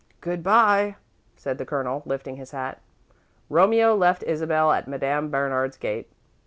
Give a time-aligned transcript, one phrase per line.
[0.19, 0.95] "Good bye,"
[1.35, 2.81] said the Colonel, lifting his hat.
[3.49, 6.11] Romeo left Isabel at Madame Bernard's gate.